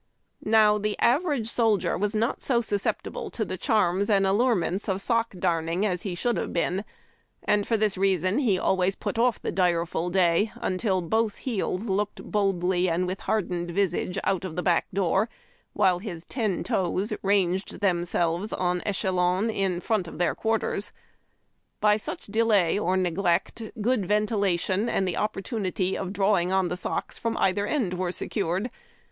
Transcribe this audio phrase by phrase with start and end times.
[0.43, 5.35] Now, the average soldier was not so susceptible to the charms and allurements of sock
[5.37, 6.85] darning as he should have been;
[7.65, 12.89] for this reason he always put off the direful day until both heels looked boldly
[12.89, 15.29] and with hardened visage out the back door,
[15.73, 19.85] while his ten toes ranged themselves en echeloti in 80 HARD TACK AND COFFEE.
[19.85, 20.91] front of their (quarters.
[21.83, 27.19] l>y such delay or neglect good ventilation and the o})[)ortunity of drawing on the socks
[27.19, 28.71] from either end were secured.